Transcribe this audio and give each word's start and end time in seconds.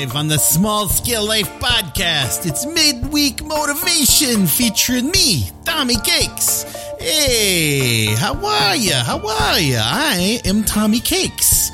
live 0.00 0.16
on 0.16 0.26
the 0.26 0.38
Small 0.38 0.88
Scale 0.88 1.24
Life 1.24 1.48
podcast. 1.60 2.46
It's 2.46 2.66
midweek 2.66 3.44
motivation 3.44 4.46
featuring 4.46 5.10
me, 5.10 5.50
Tommy 5.64 5.94
Cakes. 6.02 6.64
Hey, 6.98 8.06
how 8.06 8.34
are 8.44 8.74
ya? 8.74 9.04
How 9.04 9.18
are 9.18 9.60
ya? 9.60 9.82
I 9.84 10.40
am 10.44 10.64
Tommy 10.64 10.98
Cakes. 10.98 11.70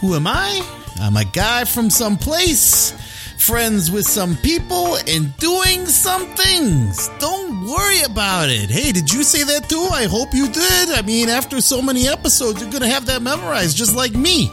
Who 0.00 0.16
am 0.16 0.26
I? 0.26 0.50
I'm 1.00 1.16
a 1.16 1.24
guy 1.24 1.64
from 1.64 1.90
some 1.90 2.16
place, 2.16 2.90
friends 3.38 3.88
with 3.88 4.04
some 4.04 4.36
people, 4.38 4.96
and 5.06 5.36
doing 5.36 5.86
some 5.86 6.26
things. 6.34 7.08
Don't 7.20 7.66
worry 7.66 8.02
about 8.02 8.48
it. 8.48 8.68
Hey, 8.68 8.90
did 8.90 9.12
you 9.12 9.22
say 9.22 9.44
that 9.44 9.68
too? 9.68 9.86
I 9.92 10.06
hope 10.06 10.34
you 10.34 10.48
did. 10.48 10.90
I 10.90 11.02
mean, 11.02 11.28
after 11.28 11.60
so 11.60 11.80
many 11.80 12.08
episodes, 12.08 12.60
you're 12.60 12.72
gonna 12.72 12.88
have 12.88 13.06
that 13.06 13.22
memorized 13.22 13.76
just 13.76 13.94
like 13.94 14.14
me. 14.14 14.50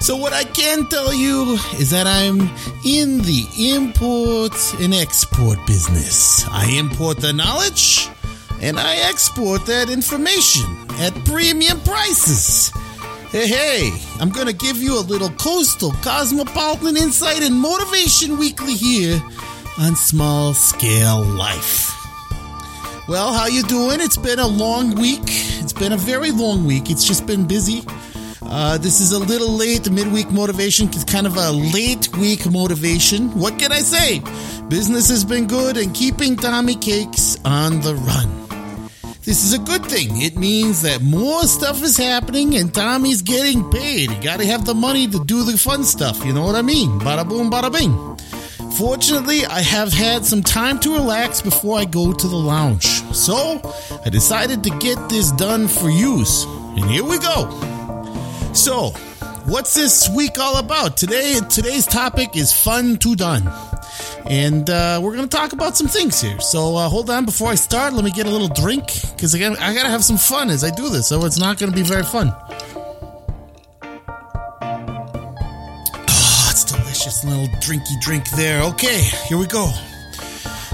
So, 0.00 0.16
what 0.16 0.32
I 0.32 0.44
can 0.44 0.86
tell 0.86 1.12
you 1.12 1.58
is 1.78 1.90
that 1.90 2.06
I'm 2.06 2.40
in 2.84 3.18
the 3.18 3.46
import 3.74 4.54
and 4.80 4.94
export 4.94 5.58
business. 5.66 6.46
I 6.48 6.70
import 6.78 7.18
the 7.18 7.34
knowledge 7.34 8.08
and 8.62 8.80
I 8.80 8.96
export 9.08 9.66
that 9.66 9.90
information 9.90 10.64
at 11.00 11.14
premium 11.26 11.80
prices. 11.82 12.72
Hey, 13.30 13.46
hey, 13.46 13.92
I'm 14.18 14.30
gonna 14.30 14.54
give 14.54 14.78
you 14.78 14.98
a 14.98 15.04
little 15.04 15.30
coastal 15.30 15.92
cosmopolitan 16.02 16.96
insight 16.96 17.42
and 17.42 17.54
motivation 17.54 18.38
weekly 18.38 18.74
here 18.74 19.22
on 19.78 19.96
Small 19.96 20.54
Scale 20.54 21.22
Life. 21.22 21.94
Well, 23.06 23.32
how 23.32 23.46
you 23.46 23.62
doing? 23.64 24.00
It's 24.00 24.16
been 24.16 24.38
a 24.38 24.46
long 24.46 24.94
week. 24.94 25.22
It's 25.26 25.72
been 25.72 25.92
a 25.92 25.96
very 25.96 26.30
long 26.30 26.64
week. 26.64 26.90
It's 26.90 27.04
just 27.04 27.26
been 27.26 27.46
busy. 27.46 27.84
Uh, 28.50 28.76
this 28.78 29.00
is 29.00 29.12
a 29.12 29.18
little 29.18 29.52
late. 29.52 29.88
Midweek 29.90 30.30
motivation 30.32 30.88
kind 30.88 31.26
of 31.26 31.36
a 31.36 31.52
late 31.52 32.08
week 32.16 32.50
motivation. 32.50 33.30
What 33.38 33.58
can 33.60 33.70
I 33.70 33.78
say? 33.78 34.20
Business 34.68 35.08
has 35.08 35.24
been 35.24 35.46
good 35.46 35.76
and 35.76 35.94
keeping 35.94 36.34
Tommy 36.34 36.74
Cakes 36.74 37.38
on 37.44 37.80
the 37.80 37.94
run. 37.94 38.28
This 39.22 39.44
is 39.44 39.52
a 39.52 39.58
good 39.58 39.84
thing. 39.86 40.20
It 40.20 40.36
means 40.36 40.82
that 40.82 41.00
more 41.00 41.42
stuff 41.44 41.80
is 41.84 41.96
happening 41.96 42.56
and 42.56 42.74
Tommy's 42.74 43.22
getting 43.22 43.70
paid. 43.70 44.10
You 44.10 44.20
gotta 44.20 44.46
have 44.46 44.64
the 44.64 44.74
money 44.74 45.06
to 45.06 45.24
do 45.24 45.44
the 45.44 45.56
fun 45.56 45.84
stuff. 45.84 46.24
You 46.24 46.32
know 46.32 46.44
what 46.44 46.56
I 46.56 46.62
mean? 46.62 46.98
Bada 47.00 47.28
boom, 47.28 47.50
bada 47.52 47.70
bing. 47.70 47.94
Fortunately, 48.72 49.46
I 49.46 49.60
have 49.60 49.92
had 49.92 50.24
some 50.24 50.42
time 50.42 50.80
to 50.80 50.94
relax 50.94 51.40
before 51.40 51.78
I 51.78 51.84
go 51.84 52.12
to 52.12 52.28
the 52.28 52.36
lounge. 52.36 52.86
So, 53.14 53.60
I 54.04 54.08
decided 54.08 54.64
to 54.64 54.70
get 54.78 55.08
this 55.08 55.30
done 55.32 55.68
for 55.68 55.90
use. 55.90 56.44
And 56.74 56.84
here 56.90 57.04
we 57.04 57.18
go. 57.18 57.79
So, 58.52 58.90
what's 59.46 59.74
this 59.74 60.08
week 60.08 60.38
all 60.38 60.56
about? 60.58 60.96
Today, 60.96 61.38
today's 61.48 61.86
topic 61.86 62.36
is 62.36 62.52
fun 62.52 62.96
to 62.98 63.14
done, 63.14 63.48
and 64.26 64.68
uh, 64.68 65.00
we're 65.02 65.14
going 65.14 65.28
to 65.28 65.36
talk 65.36 65.52
about 65.52 65.76
some 65.76 65.86
things 65.86 66.20
here. 66.20 66.40
So, 66.40 66.74
uh, 66.76 66.88
hold 66.88 67.10
on 67.10 67.24
before 67.24 67.48
I 67.48 67.54
start. 67.54 67.92
Let 67.92 68.04
me 68.04 68.10
get 68.10 68.26
a 68.26 68.30
little 68.30 68.48
drink 68.48 68.86
because 69.14 69.34
again, 69.34 69.56
I 69.60 69.72
got 69.72 69.84
to 69.84 69.88
have 69.88 70.02
some 70.02 70.18
fun 70.18 70.50
as 70.50 70.64
I 70.64 70.70
do 70.70 70.88
this, 70.88 71.06
so 71.06 71.24
it's 71.24 71.38
not 71.38 71.58
going 71.58 71.70
to 71.70 71.76
be 71.76 71.84
very 71.84 72.02
fun. 72.02 72.34
Oh, 76.08 76.48
it's 76.50 76.64
delicious, 76.64 77.24
little 77.24 77.46
drinky 77.60 78.00
drink 78.00 78.28
there. 78.30 78.62
Okay, 78.62 79.00
here 79.28 79.38
we 79.38 79.46
go. 79.46 79.70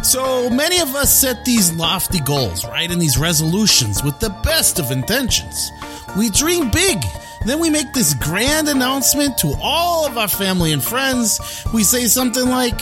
So 0.03 0.49
many 0.49 0.81
of 0.81 0.95
us 0.95 1.15
set 1.15 1.45
these 1.45 1.75
lofty 1.75 2.21
goals, 2.21 2.65
right? 2.65 2.91
And 2.91 3.03
these 3.03 3.19
resolutions 3.19 4.03
with 4.03 4.19
the 4.19 4.31
best 4.43 4.79
of 4.79 4.91
intentions. 4.91 5.71
We 6.17 6.31
dream 6.31 6.71
big 6.71 7.05
then 7.49 7.61
we 7.61 7.71
make 7.71 7.93
this 7.93 8.15
grand 8.15 8.69
announcement 8.69 9.39
to 9.39 9.55
all 9.63 10.07
of 10.07 10.19
our 10.19 10.29
family 10.29 10.73
and 10.73 10.83
friends. 10.83 11.41
We 11.73 11.85
say 11.85 12.07
something 12.07 12.49
like, 12.49 12.79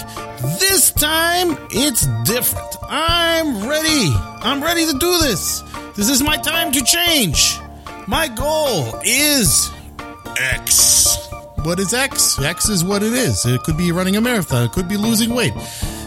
This 0.59 0.93
time 0.93 1.57
it's 1.71 2.07
different. 2.25 2.77
I'm 2.83 3.69
ready. 3.69 4.13
I'm 4.41 4.63
ready 4.63 4.87
to 4.87 4.99
do 4.99 5.19
this. 5.19 5.63
This 5.97 6.09
is 6.09 6.23
my 6.23 6.37
time 6.37 6.73
to 6.73 6.83
change. 6.83 7.59
My 8.07 8.29
goal 8.29 9.01
is 9.05 9.71
X. 10.39 11.17
What 11.63 11.79
is 11.79 11.95
X? 11.95 12.39
X 12.39 12.69
is 12.69 12.85
what 12.85 13.03
it 13.03 13.13
is. 13.13 13.47
It 13.47 13.63
could 13.63 13.79
be 13.79 13.93
running 13.93 14.17
a 14.17 14.21
marathon, 14.21 14.65
it 14.65 14.73
could 14.73 14.89
be 14.89 14.99
losing 14.99 15.35
weight, 15.35 15.55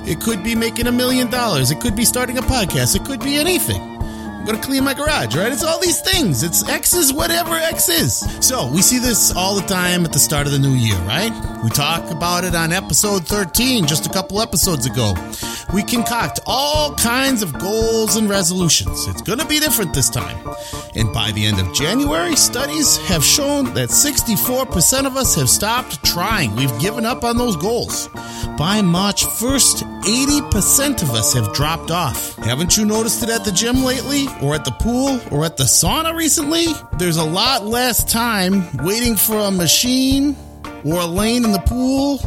it 0.06 0.22
could 0.22 0.44
be 0.44 0.54
making 0.54 0.86
a 0.86 0.92
million 0.92 1.32
dollars, 1.32 1.72
it 1.72 1.80
could 1.80 1.96
be 1.96 2.06
starting 2.06 2.38
a 2.38 2.44
podcast, 2.44 2.96
it 2.96 3.04
could 3.06 3.22
be 3.22 3.38
anything 3.38 3.97
gonna 4.48 4.64
clean 4.64 4.84
my 4.84 4.94
garage, 4.94 5.36
right? 5.36 5.52
It's 5.52 5.64
all 5.64 5.80
these 5.80 6.00
things. 6.00 6.42
It's 6.42 6.68
X 6.70 6.94
is 6.94 7.12
whatever 7.12 7.54
X 7.56 7.90
is. 7.90 8.26
So 8.46 8.66
we 8.72 8.82
see 8.82 8.98
this 8.98 9.36
all 9.36 9.56
the 9.56 9.68
time 9.68 10.06
at 10.06 10.14
the 10.14 10.20
start 10.20 10.48
of 10.48 10.54
the 10.54 10.60
new 10.60 10.74
year, 10.74 10.98
right? 11.00 11.34
We 11.64 11.70
talk 11.70 12.10
about 12.12 12.46
it 12.46 12.56
on 12.56 12.72
episode 12.72 13.28
13, 13.28 13.86
just 13.86 14.06
a 14.06 14.10
couple 14.10 14.42
episodes 14.42 14.86
ago. 14.86 15.14
We 15.74 15.84
concoct 15.84 16.40
all 16.46 16.96
kinds 16.96 17.44
of 17.44 17.60
goals 17.60 18.16
and 18.16 18.30
resolutions. 18.30 19.06
It's 19.08 19.22
gonna 19.22 19.46
be 19.46 19.60
different 19.60 19.94
this 19.94 20.10
time. 20.10 20.38
And 20.96 21.12
by 21.14 21.32
the 21.34 21.46
end 21.46 21.60
of 21.60 21.74
January, 21.74 22.38
studies 22.38 22.98
have 23.10 23.26
shown 23.26 23.74
that 23.74 23.90
64% 23.90 25.06
of 25.06 25.18
us 25.18 25.36
have 25.36 25.50
stopped 25.50 26.04
trying. 26.06 26.56
We've 26.56 26.80
given 26.80 27.06
up 27.06 27.26
on 27.26 27.38
those 27.38 27.58
goals. 27.58 28.10
By 28.58 28.82
March 28.82 29.26
1st, 29.26 30.02
80% 30.04 31.04
of 31.04 31.12
us 31.12 31.34
have 31.34 31.54
dropped 31.54 31.92
off. 31.92 32.36
Haven't 32.38 32.78
you 32.78 32.86
noticed 32.86 33.24
it 33.24 33.30
at 33.30 33.44
the 33.44 33.52
gym 33.52 33.84
lately? 33.84 34.28
or 34.42 34.56
at 34.56 34.66
the 34.66 34.72
pool 34.72 35.20
or 35.32 35.46
at 35.46 35.58
the 35.58 35.64
sauna 35.64 36.16
recently, 36.16 36.66
there's 36.98 37.18
a 37.18 37.24
lot 37.24 37.66
less 37.66 38.04
time 38.04 38.66
waiting 38.78 39.16
for 39.16 39.38
a 39.38 39.52
machine 39.52 40.36
or 40.86 41.00
a 41.00 41.06
lane 41.06 41.44
in 41.46 41.52
the 41.52 41.60
pool 41.60 42.20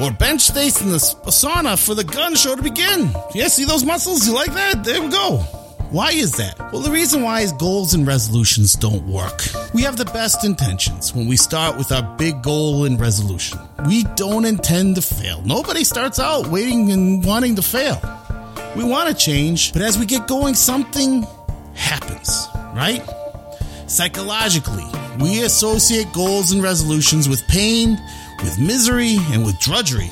or 0.00 0.10
bench 0.10 0.42
space 0.42 0.80
in 0.80 0.90
the 0.90 0.96
sauna 0.98 1.82
for 1.82 1.94
the 1.94 2.04
gun 2.04 2.34
show 2.34 2.54
to 2.54 2.62
begin. 2.62 3.10
Yeah, 3.34 3.48
see 3.48 3.64
those 3.64 3.84
muscles? 3.84 4.26
You 4.26 4.34
like 4.34 4.52
that? 4.54 4.84
There 4.84 5.02
we 5.02 5.08
go. 5.08 5.44
Why 5.90 6.10
is 6.10 6.32
that? 6.32 6.58
Well, 6.72 6.82
the 6.82 6.90
reason 6.90 7.22
why 7.22 7.42
is 7.42 7.52
goals 7.52 7.94
and 7.94 8.06
resolutions 8.06 8.72
don't 8.72 9.06
work. 9.06 9.42
We 9.72 9.82
have 9.82 9.96
the 9.96 10.04
best 10.06 10.44
intentions 10.44 11.14
when 11.14 11.28
we 11.28 11.36
start 11.36 11.76
with 11.78 11.92
our 11.92 12.02
big 12.16 12.42
goal 12.42 12.86
and 12.86 13.00
resolution. 13.00 13.60
We 13.86 14.02
don't 14.16 14.44
intend 14.44 14.96
to 14.96 15.02
fail. 15.02 15.40
Nobody 15.42 15.84
starts 15.84 16.18
out 16.18 16.48
waiting 16.48 16.90
and 16.90 17.24
wanting 17.24 17.54
to 17.54 17.62
fail. 17.62 18.00
We 18.74 18.82
want 18.82 19.08
to 19.08 19.14
change, 19.14 19.72
but 19.72 19.80
as 19.80 19.96
we 19.96 20.06
get 20.06 20.26
going, 20.26 20.54
something 20.54 21.24
happens, 21.74 22.48
right? 22.74 23.02
Psychologically, 23.86 24.84
we 25.20 25.44
associate 25.44 26.12
goals 26.12 26.50
and 26.50 26.64
resolutions 26.64 27.28
with 27.28 27.46
pain, 27.46 27.96
with 28.42 28.58
misery, 28.58 29.18
and 29.30 29.44
with 29.46 29.58
drudgery. 29.60 30.10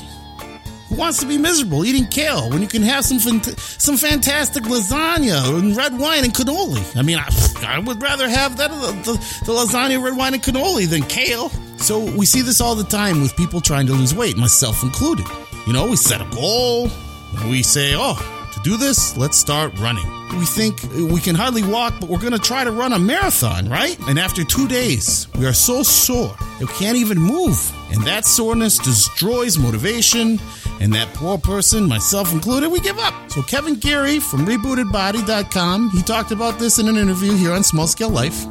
Who 0.94 1.00
wants 1.00 1.18
to 1.18 1.26
be 1.26 1.38
miserable 1.38 1.84
eating 1.84 2.06
kale 2.06 2.48
when 2.50 2.62
you 2.62 2.68
can 2.68 2.82
have 2.82 3.04
some 3.04 3.18
some 3.18 3.96
fantastic 3.96 4.62
lasagna 4.62 5.58
and 5.58 5.76
red 5.76 5.98
wine 5.98 6.22
and 6.22 6.32
cannoli? 6.32 6.96
I 6.96 7.02
mean, 7.02 7.18
I, 7.18 7.28
I 7.66 7.80
would 7.80 8.00
rather 8.00 8.28
have 8.28 8.58
that 8.58 8.70
the, 8.70 9.12
the 9.44 9.52
lasagna, 9.52 10.00
red 10.00 10.16
wine, 10.16 10.34
and 10.34 10.42
cannoli 10.42 10.88
than 10.88 11.02
kale. 11.02 11.48
So 11.78 11.98
we 11.98 12.24
see 12.26 12.42
this 12.42 12.60
all 12.60 12.76
the 12.76 12.84
time 12.84 13.22
with 13.22 13.36
people 13.36 13.60
trying 13.60 13.88
to 13.88 13.92
lose 13.92 14.14
weight, 14.14 14.36
myself 14.36 14.84
included. 14.84 15.26
You 15.66 15.72
know, 15.72 15.88
we 15.88 15.96
set 15.96 16.20
a 16.20 16.30
goal, 16.32 16.88
we 17.48 17.64
say, 17.64 17.94
"Oh, 17.96 18.14
do 18.64 18.76
this, 18.76 19.16
let's 19.16 19.38
start 19.38 19.78
running." 19.78 20.24
we 20.38 20.46
think 20.46 20.82
we 20.94 21.20
can 21.20 21.34
hardly 21.34 21.62
walk, 21.62 21.94
but 22.00 22.08
we're 22.08 22.18
going 22.18 22.32
to 22.32 22.38
try 22.38 22.64
to 22.64 22.72
run 22.72 22.92
a 22.92 22.98
marathon, 22.98 23.68
right? 23.68 23.96
And 24.08 24.18
after 24.18 24.44
two 24.44 24.66
days, 24.66 25.28
we 25.38 25.46
are 25.46 25.52
so 25.52 25.82
sore 25.82 26.34
we 26.60 26.66
can't 26.66 26.96
even 26.96 27.18
move. 27.18 27.72
And 27.92 28.02
that 28.04 28.24
soreness 28.24 28.78
destroys 28.78 29.58
motivation. 29.58 30.40
And 30.80 30.92
that 30.94 31.12
poor 31.14 31.38
person, 31.38 31.88
myself 31.88 32.32
included, 32.32 32.70
we 32.70 32.80
give 32.80 32.98
up. 32.98 33.14
So 33.30 33.42
Kevin 33.42 33.74
Geary 33.74 34.18
from 34.18 34.46
rebootedbody.com, 34.46 35.90
he 35.90 36.02
talked 36.02 36.32
about 36.32 36.58
this 36.58 36.78
in 36.78 36.88
an 36.88 36.96
interview 36.96 37.34
here 37.36 37.52
on 37.52 37.62
Small 37.62 37.86
Scale 37.86 38.10
Life. 38.10 38.46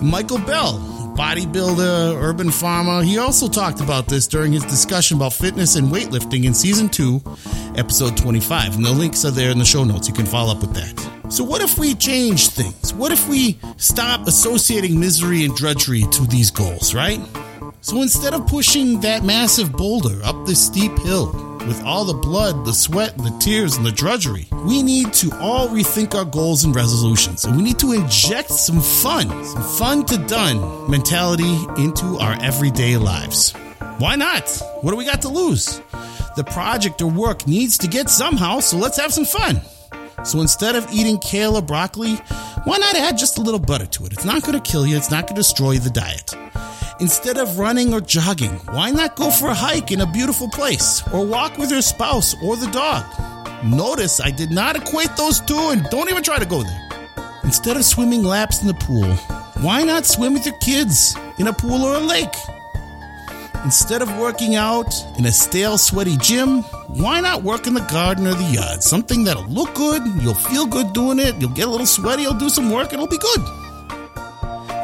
Michael 0.00 0.38
Bell, 0.38 0.78
bodybuilder, 1.18 2.14
urban 2.22 2.48
farmer. 2.48 3.02
He 3.02 3.18
also 3.18 3.48
talked 3.48 3.80
about 3.80 4.06
this 4.06 4.28
during 4.28 4.52
his 4.52 4.62
discussion 4.62 5.16
about 5.16 5.32
fitness 5.32 5.74
and 5.74 5.88
weightlifting 5.88 6.44
in 6.44 6.54
season 6.54 6.88
2, 6.88 7.20
episode 7.74 8.16
25. 8.16 8.76
And 8.76 8.86
the 8.86 8.92
links 8.92 9.24
are 9.24 9.32
there 9.32 9.50
in 9.50 9.58
the 9.58 9.64
show 9.64 9.82
notes. 9.82 10.06
You 10.06 10.14
can 10.14 10.26
follow 10.26 10.52
up 10.54 10.60
with 10.60 10.74
that. 10.74 11.32
So, 11.32 11.42
what 11.42 11.60
if 11.60 11.76
we 11.76 11.94
change 11.94 12.50
things? 12.50 12.94
What 12.94 13.10
if 13.10 13.28
we 13.28 13.58
stop 13.78 14.28
associating 14.28 14.98
misery 14.98 15.44
and 15.44 15.54
drudgery 15.56 16.02
to 16.02 16.24
these 16.26 16.52
goals, 16.52 16.94
right? 16.94 17.20
So, 17.80 18.00
instead 18.00 18.32
of 18.32 18.46
pushing 18.46 19.00
that 19.00 19.24
massive 19.24 19.72
boulder 19.72 20.20
up 20.22 20.46
this 20.46 20.64
steep 20.64 20.96
hill, 21.00 21.47
with 21.68 21.84
all 21.84 22.04
the 22.04 22.14
blood, 22.14 22.64
the 22.64 22.72
sweat, 22.72 23.16
and 23.16 23.26
the 23.26 23.38
tears, 23.38 23.76
and 23.76 23.84
the 23.84 23.92
drudgery. 23.92 24.48
We 24.64 24.82
need 24.82 25.12
to 25.14 25.30
all 25.38 25.68
rethink 25.68 26.14
our 26.14 26.24
goals 26.24 26.64
and 26.64 26.74
resolutions, 26.74 27.44
and 27.44 27.56
we 27.56 27.62
need 27.62 27.78
to 27.80 27.92
inject 27.92 28.50
some 28.50 28.80
fun, 28.80 29.28
some 29.44 29.62
fun 29.62 30.06
to 30.06 30.16
done 30.26 30.90
mentality 30.90 31.56
into 31.76 32.16
our 32.18 32.36
everyday 32.42 32.96
lives. 32.96 33.52
Why 33.98 34.16
not? 34.16 34.48
What 34.80 34.92
do 34.92 34.96
we 34.96 35.04
got 35.04 35.22
to 35.22 35.28
lose? 35.28 35.80
The 36.36 36.44
project 36.44 37.02
or 37.02 37.10
work 37.10 37.46
needs 37.46 37.76
to 37.78 37.86
get 37.86 38.08
somehow, 38.08 38.60
so 38.60 38.78
let's 38.78 38.98
have 38.98 39.12
some 39.12 39.26
fun. 39.26 39.60
So 40.24 40.40
instead 40.40 40.74
of 40.74 40.90
eating 40.92 41.18
kale 41.18 41.56
or 41.56 41.62
broccoli, 41.62 42.14
why 42.64 42.78
not 42.78 42.96
add 42.96 43.18
just 43.18 43.38
a 43.38 43.42
little 43.42 43.60
butter 43.60 43.86
to 43.86 44.06
it? 44.06 44.12
It's 44.12 44.24
not 44.24 44.42
going 44.42 44.60
to 44.60 44.70
kill 44.70 44.86
you, 44.86 44.96
it's 44.96 45.10
not 45.10 45.26
going 45.26 45.36
to 45.36 45.40
destroy 45.40 45.78
the 45.78 45.90
diet. 45.90 46.34
Instead 47.00 47.36
of 47.38 47.60
running 47.60 47.94
or 47.94 48.00
jogging, 48.00 48.50
why 48.72 48.90
not 48.90 49.14
go 49.14 49.30
for 49.30 49.48
a 49.48 49.54
hike 49.54 49.92
in 49.92 50.00
a 50.00 50.06
beautiful 50.06 50.48
place 50.48 51.00
or 51.12 51.24
walk 51.24 51.56
with 51.56 51.70
your 51.70 51.80
spouse 51.80 52.34
or 52.42 52.56
the 52.56 52.66
dog? 52.72 53.04
Notice 53.64 54.20
I 54.20 54.32
did 54.32 54.50
not 54.50 54.74
equate 54.74 55.14
those 55.16 55.40
two 55.40 55.70
and 55.70 55.88
don't 55.90 56.10
even 56.10 56.24
try 56.24 56.40
to 56.40 56.46
go 56.46 56.64
there. 56.64 56.88
Instead 57.44 57.76
of 57.76 57.84
swimming 57.84 58.24
laps 58.24 58.62
in 58.62 58.66
the 58.66 58.74
pool, 58.74 59.06
why 59.62 59.84
not 59.84 60.06
swim 60.06 60.34
with 60.34 60.44
your 60.44 60.58
kids 60.58 61.14
in 61.38 61.46
a 61.46 61.52
pool 61.52 61.84
or 61.84 61.94
a 61.94 62.00
lake? 62.00 62.34
Instead 63.62 64.02
of 64.02 64.18
working 64.18 64.56
out 64.56 64.92
in 65.18 65.26
a 65.26 65.32
stale, 65.32 65.78
sweaty 65.78 66.16
gym, 66.16 66.62
why 66.88 67.20
not 67.20 67.44
work 67.44 67.68
in 67.68 67.74
the 67.74 67.86
garden 67.92 68.26
or 68.26 68.34
the 68.34 68.42
yard? 68.44 68.82
Something 68.82 69.22
that'll 69.22 69.46
look 69.46 69.72
good, 69.76 70.02
you'll 70.20 70.34
feel 70.34 70.66
good 70.66 70.92
doing 70.94 71.20
it, 71.20 71.36
you'll 71.40 71.50
get 71.50 71.68
a 71.68 71.70
little 71.70 71.86
sweaty, 71.86 72.22
you'll 72.22 72.34
do 72.34 72.48
some 72.48 72.72
work, 72.72 72.92
it'll 72.92 73.06
be 73.06 73.18
good. 73.18 73.57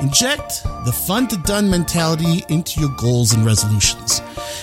Inject 0.04 0.64
the 0.84 0.92
fun 0.92 1.28
to 1.28 1.36
done 1.38 1.70
mentality 1.70 2.44
into 2.50 2.78
your 2.78 2.90
goals 2.90 3.32
and 3.32 3.42
resolutions. 3.42 4.20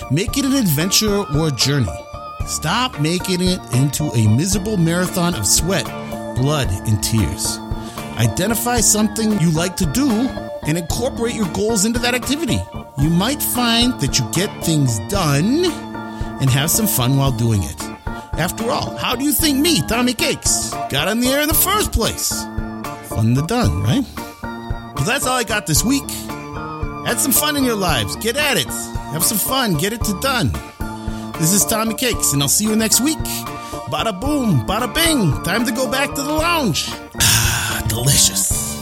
Make 0.08 0.38
it 0.38 0.44
an 0.44 0.52
adventure 0.52 1.24
or 1.34 1.48
a 1.48 1.50
journey. 1.50 1.98
Stop 2.46 3.00
making 3.00 3.40
it 3.40 3.58
into 3.74 4.04
a 4.14 4.28
miserable 4.28 4.76
marathon 4.76 5.34
of 5.34 5.44
sweat, 5.44 5.84
blood, 6.36 6.68
and 6.86 7.02
tears. 7.02 7.58
Identify 8.18 8.78
something 8.82 9.40
you 9.40 9.50
like 9.50 9.74
to 9.78 9.86
do 9.86 10.08
and 10.68 10.78
incorporate 10.78 11.34
your 11.34 11.52
goals 11.52 11.86
into 11.86 11.98
that 11.98 12.14
activity. 12.14 12.60
You 12.98 13.10
might 13.10 13.42
find 13.42 14.00
that 14.00 14.20
you 14.20 14.30
get 14.30 14.64
things 14.64 15.00
done 15.08 15.64
and 16.40 16.50
have 16.50 16.70
some 16.70 16.86
fun 16.86 17.16
while 17.16 17.32
doing 17.32 17.64
it. 17.64 17.82
After 18.38 18.70
all, 18.70 18.96
how 18.96 19.16
do 19.16 19.24
you 19.24 19.32
think 19.32 19.58
me, 19.58 19.82
Tommy 19.88 20.14
Cakes, 20.14 20.70
got 20.88 21.08
on 21.08 21.18
the 21.18 21.30
air 21.30 21.40
in 21.40 21.48
the 21.48 21.54
first 21.54 21.90
place? 21.90 22.30
Fun 23.08 23.34
to 23.34 23.42
done, 23.42 23.82
right? 23.82 24.21
Well, 25.02 25.10
that's 25.10 25.26
all 25.26 25.36
I 25.36 25.42
got 25.42 25.66
this 25.66 25.82
week. 25.82 26.04
Add 27.08 27.18
some 27.18 27.32
fun 27.32 27.56
in 27.56 27.64
your 27.64 27.74
lives. 27.74 28.14
Get 28.14 28.36
at 28.36 28.56
it. 28.56 28.68
Have 29.10 29.24
some 29.24 29.36
fun. 29.36 29.74
Get 29.74 29.92
it 29.92 30.00
to 30.04 30.20
done. 30.20 30.52
This 31.40 31.52
is 31.52 31.64
Tommy 31.64 31.94
Cakes, 31.94 32.32
and 32.32 32.40
I'll 32.40 32.48
see 32.48 32.66
you 32.66 32.76
next 32.76 33.00
week. 33.00 33.18
Bada 33.90 34.20
boom, 34.20 34.64
bada 34.64 34.94
bing. 34.94 35.42
Time 35.42 35.66
to 35.66 35.72
go 35.72 35.90
back 35.90 36.14
to 36.14 36.22
the 36.22 36.32
lounge. 36.32 36.88
Ah, 37.20 37.84
delicious. 37.88 38.78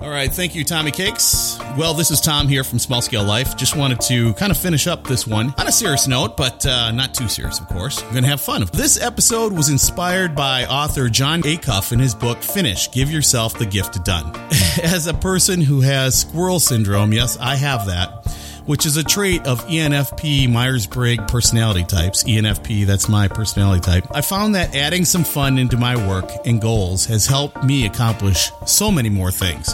All 0.00 0.10
right, 0.10 0.32
thank 0.32 0.56
you, 0.56 0.64
Tommy 0.64 0.90
Cakes. 0.90 1.55
Well, 1.76 1.92
this 1.92 2.10
is 2.10 2.22
Tom 2.22 2.48
here 2.48 2.64
from 2.64 2.78
Small 2.78 3.02
Scale 3.02 3.22
Life. 3.22 3.54
Just 3.54 3.76
wanted 3.76 4.00
to 4.02 4.32
kind 4.34 4.50
of 4.50 4.56
finish 4.56 4.86
up 4.86 5.04
this 5.04 5.26
one 5.26 5.52
on 5.58 5.68
a 5.68 5.72
serious 5.72 6.08
note, 6.08 6.34
but 6.34 6.64
uh, 6.64 6.90
not 6.90 7.12
too 7.12 7.28
serious, 7.28 7.60
of 7.60 7.68
course. 7.68 8.02
We're 8.02 8.12
going 8.12 8.22
to 8.22 8.30
have 8.30 8.40
fun. 8.40 8.64
This 8.72 8.98
episode 8.98 9.52
was 9.52 9.68
inspired 9.68 10.34
by 10.34 10.64
author 10.64 11.10
Jon 11.10 11.42
Acuff 11.42 11.92
in 11.92 11.98
his 11.98 12.14
book 12.14 12.42
Finish 12.42 12.90
Give 12.92 13.10
Yourself 13.10 13.58
the 13.58 13.66
Gift 13.66 13.94
of 13.96 14.04
Done. 14.04 14.34
As 14.82 15.06
a 15.06 15.12
person 15.12 15.60
who 15.60 15.82
has 15.82 16.18
squirrel 16.18 16.60
syndrome, 16.60 17.12
yes, 17.12 17.36
I 17.36 17.56
have 17.56 17.86
that 17.88 18.26
which 18.64 18.84
is 18.84 18.96
a 18.96 19.04
trait 19.04 19.46
of 19.46 19.64
ENFP 19.66 20.50
Myers 20.50 20.88
Briggs 20.88 21.22
personality 21.28 21.84
types. 21.84 22.24
ENFP, 22.24 22.84
that's 22.84 23.08
my 23.08 23.28
personality 23.28 23.80
type. 23.80 24.08
I 24.10 24.22
found 24.22 24.56
that 24.56 24.74
adding 24.74 25.04
some 25.04 25.22
fun 25.22 25.56
into 25.56 25.76
my 25.76 25.94
work 26.08 26.28
and 26.44 26.60
goals 26.60 27.06
has 27.06 27.26
helped 27.26 27.62
me 27.62 27.86
accomplish 27.86 28.50
so 28.66 28.90
many 28.90 29.08
more 29.08 29.30
things. 29.30 29.72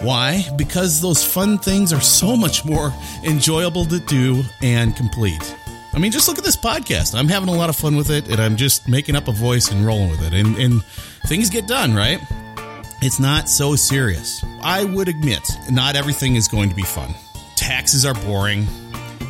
Why? 0.00 0.44
Because 0.56 1.00
those 1.00 1.24
fun 1.24 1.58
things 1.58 1.92
are 1.92 2.00
so 2.00 2.36
much 2.36 2.64
more 2.64 2.92
enjoyable 3.24 3.84
to 3.86 3.98
do 3.98 4.42
and 4.62 4.94
complete. 4.94 5.56
I 5.92 5.98
mean, 5.98 6.12
just 6.12 6.28
look 6.28 6.38
at 6.38 6.44
this 6.44 6.56
podcast. 6.56 7.18
I'm 7.18 7.26
having 7.26 7.48
a 7.48 7.54
lot 7.54 7.68
of 7.68 7.76
fun 7.76 7.96
with 7.96 8.10
it, 8.10 8.28
and 8.28 8.40
I'm 8.40 8.56
just 8.56 8.88
making 8.88 9.16
up 9.16 9.26
a 9.26 9.32
voice 9.32 9.72
and 9.72 9.84
rolling 9.84 10.10
with 10.10 10.22
it. 10.22 10.32
And, 10.32 10.56
and 10.56 10.84
things 11.26 11.50
get 11.50 11.66
done, 11.66 11.94
right? 11.94 12.20
It's 13.02 13.18
not 13.18 13.48
so 13.48 13.74
serious. 13.74 14.44
I 14.62 14.84
would 14.84 15.08
admit, 15.08 15.42
not 15.70 15.96
everything 15.96 16.36
is 16.36 16.46
going 16.46 16.68
to 16.68 16.76
be 16.76 16.82
fun. 16.82 17.14
Taxes 17.56 18.04
are 18.06 18.14
boring, 18.14 18.66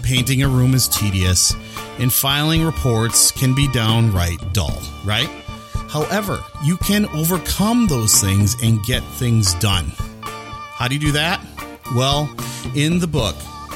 painting 0.03 0.43
a 0.43 0.49
room 0.49 0.75
is 0.75 0.89
tedious, 0.89 1.55
and 1.99 2.13
filing 2.13 2.65
reports 2.65 3.31
can 3.31 3.55
be 3.55 3.69
downright 3.73 4.53
dull, 4.53 4.83
right? 5.05 5.29
However, 5.89 6.43
you 6.63 6.77
can 6.79 7.07
overcome 7.07 7.87
those 7.87 8.21
things 8.21 8.55
and 8.63 8.83
get 8.85 9.03
things 9.03 9.55
done. 9.55 9.93
How 10.79 10.87
do 10.87 10.95
you 10.95 11.01
do 11.01 11.11
that? 11.11 11.45
Well, 11.97 12.33
in 12.77 13.01
the 13.01 13.09
book, 13.09 13.35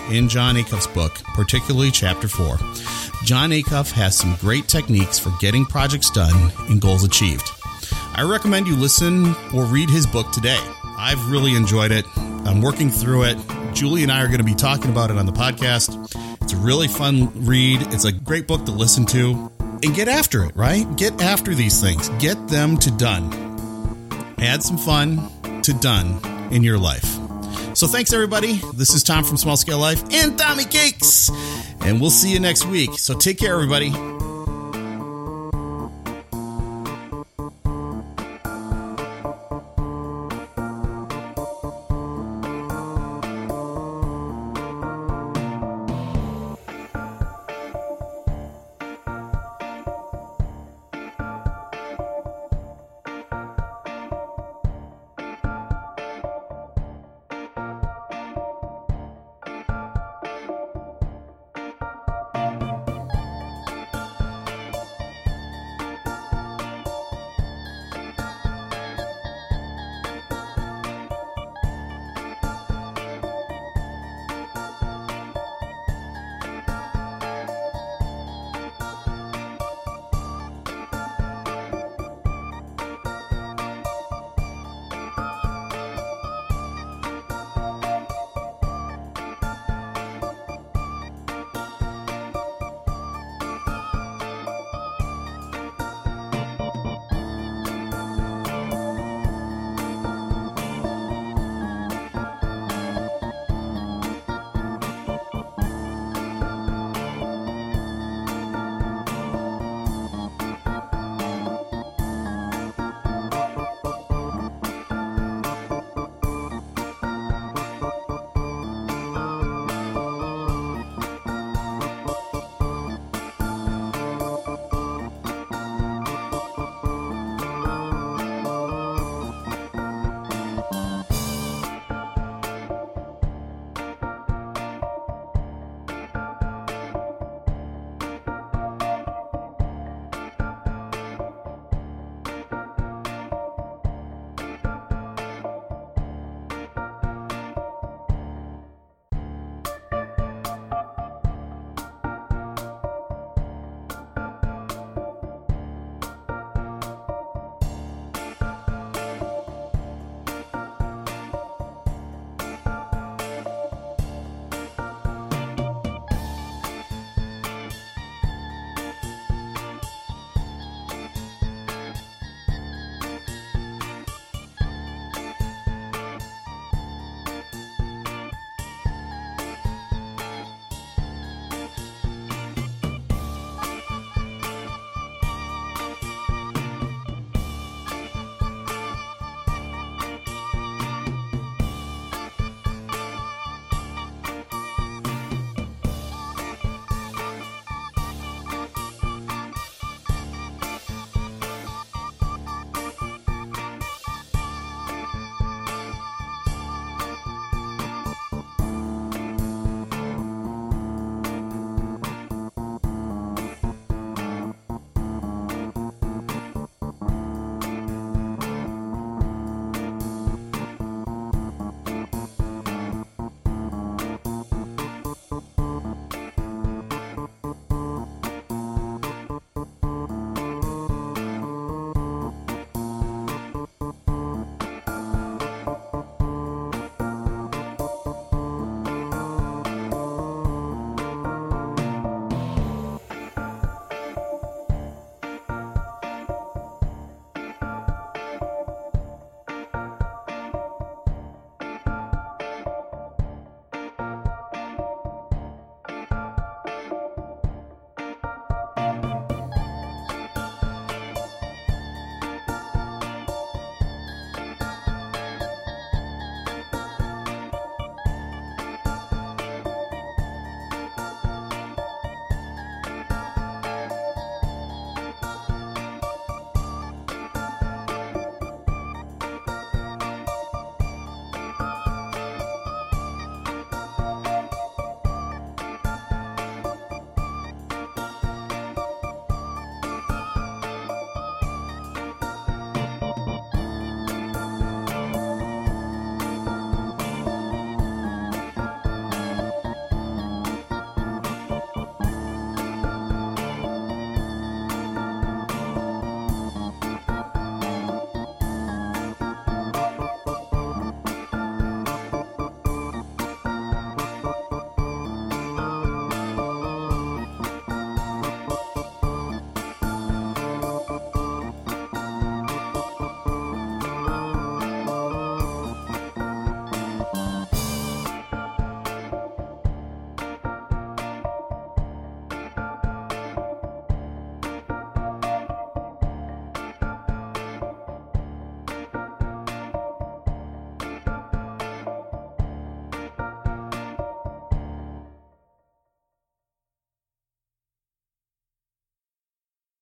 in 0.08 0.28
Jon 0.28 0.54
Acuff's 0.54 0.86
book, 0.86 1.12
particularly 1.34 1.90
chapter 1.90 2.28
4, 2.28 2.58
Jon 3.24 3.50
Acuff 3.50 3.90
has 3.90 4.16
some 4.16 4.36
great 4.36 4.68
techniques 4.68 5.18
for 5.18 5.32
getting 5.40 5.64
projects 5.64 6.10
done 6.10 6.52
and 6.68 6.80
goals 6.80 7.02
achieved. 7.02 7.50
I 8.14 8.22
recommend 8.22 8.68
you 8.68 8.76
listen 8.76 9.34
or 9.52 9.64
read 9.64 9.90
his 9.90 10.06
book 10.06 10.30
today. 10.30 10.60
I've 10.96 11.28
really 11.28 11.56
enjoyed 11.56 11.90
it. 11.90 12.06
I'm 12.16 12.62
working 12.62 12.88
through 12.88 13.24
it. 13.24 13.38
Julie 13.72 14.04
and 14.04 14.12
I 14.12 14.22
are 14.22 14.28
going 14.28 14.38
to 14.38 14.44
be 14.44 14.54
talking 14.54 14.92
about 14.92 15.10
it 15.10 15.18
on 15.18 15.26
the 15.26 15.32
podcast. 15.32 16.08
It's 16.40 16.52
a 16.52 16.56
really 16.56 16.86
fun 16.86 17.32
read. 17.44 17.82
It's 17.92 18.04
a 18.04 18.12
great 18.12 18.46
book 18.46 18.64
to 18.66 18.70
listen 18.70 19.06
to. 19.06 19.50
And 19.82 19.92
get 19.92 20.06
after 20.06 20.44
it, 20.44 20.54
right? 20.54 20.86
Get 20.96 21.20
after 21.20 21.52
these 21.52 21.80
things. 21.80 22.10
Get 22.20 22.46
them 22.46 22.76
to 22.76 22.92
done. 22.92 23.32
Add 24.38 24.62
some 24.62 24.78
fun 24.78 25.62
to 25.62 25.72
done 25.72 26.31
in 26.52 26.62
your 26.62 26.78
life. 26.78 27.18
So 27.74 27.86
thanks 27.86 28.12
everybody. 28.12 28.60
This 28.74 28.94
is 28.94 29.02
Tom 29.02 29.24
from 29.24 29.36
Small 29.36 29.56
Scale 29.56 29.78
Life 29.78 30.02
and 30.12 30.38
Tommy 30.38 30.64
Cakes. 30.64 31.30
And 31.80 32.00
we'll 32.00 32.10
see 32.10 32.32
you 32.32 32.38
next 32.38 32.66
week. 32.66 32.98
So 32.98 33.14
take 33.16 33.38
care 33.38 33.54
everybody. 33.54 33.90